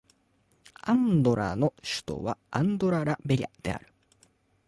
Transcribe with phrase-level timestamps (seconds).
[0.81, 3.93] アンドラの首都はアンドラ・ラ・ベリャである